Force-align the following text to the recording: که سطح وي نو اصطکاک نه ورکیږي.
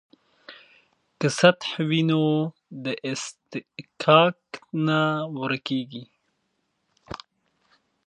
که 1.19 1.27
سطح 1.39 1.69
وي 1.87 2.01
نو 2.09 2.21
اصطکاک 3.11 4.41
نه 4.85 4.99
ورکیږي. 5.39 6.03